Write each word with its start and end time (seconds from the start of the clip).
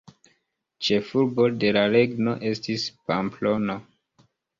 Ĉefurbo 0.85 1.45
de 1.63 1.69
la 1.77 1.83
regno 1.95 2.33
estis 2.53 2.87
Pamplono. 3.13 3.77